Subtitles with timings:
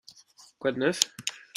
[0.57, 0.99] Quoi de neuf?